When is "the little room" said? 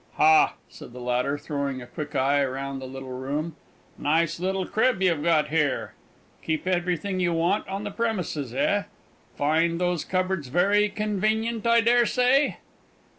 2.81-3.55